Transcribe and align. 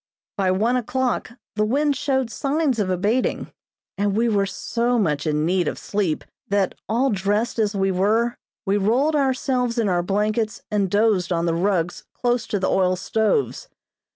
By 0.35 0.49
one 0.49 0.77
o'clock 0.77 1.33
the 1.55 1.63
wind 1.63 1.95
showed 1.95 2.31
signs 2.31 2.79
of 2.79 2.89
abating, 2.89 3.51
and 3.99 4.17
we 4.17 4.27
were 4.29 4.47
so 4.47 4.97
much 4.97 5.27
in 5.27 5.45
need 5.45 5.67
of 5.67 5.77
sleep, 5.77 6.23
that, 6.47 6.73
all 6.89 7.11
dressed 7.11 7.59
as 7.59 7.75
we 7.75 7.91
were, 7.91 8.33
we 8.65 8.77
rolled 8.77 9.15
ourselves 9.15 9.77
in 9.77 9.87
our 9.87 10.01
blankets 10.01 10.63
and 10.71 10.89
dozed 10.89 11.31
on 11.31 11.45
the 11.45 11.53
rugs 11.53 12.03
close 12.15 12.47
to 12.47 12.59
the 12.59 12.65
oil 12.71 12.95
stoves. 12.95 13.69